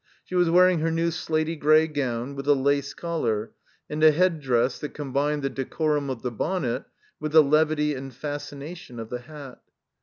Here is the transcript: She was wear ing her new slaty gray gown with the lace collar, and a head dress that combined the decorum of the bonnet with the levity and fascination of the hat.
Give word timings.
She 0.25 0.33
was 0.33 0.49
wear 0.49 0.67
ing 0.67 0.79
her 0.79 0.89
new 0.89 1.09
slaty 1.11 1.55
gray 1.55 1.85
gown 1.85 2.33
with 2.35 2.45
the 2.45 2.55
lace 2.55 2.91
collar, 2.91 3.51
and 3.87 4.03
a 4.03 4.09
head 4.09 4.39
dress 4.41 4.79
that 4.79 4.95
combined 4.95 5.43
the 5.43 5.49
decorum 5.51 6.09
of 6.09 6.23
the 6.23 6.31
bonnet 6.31 6.85
with 7.19 7.33
the 7.33 7.43
levity 7.43 7.93
and 7.93 8.11
fascination 8.11 8.99
of 8.99 9.11
the 9.11 9.19
hat. 9.19 9.61